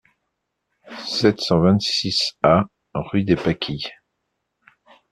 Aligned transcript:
sept 1.07 1.39
cent 1.39 1.59
vingt-six 1.59 2.35
A 2.41 2.63
rue 2.95 3.23
des 3.23 3.35
Pâquis 3.35 3.85